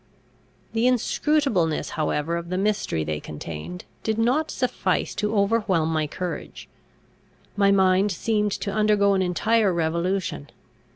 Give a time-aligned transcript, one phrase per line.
[0.73, 6.67] The inscrutableness however of the mystery they contained, did not suffice to overwhelm my courage.
[7.55, 10.49] My mind seemed to undergo an entire revolution.